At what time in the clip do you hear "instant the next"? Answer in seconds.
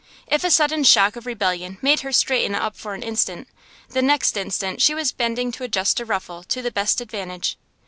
3.03-4.35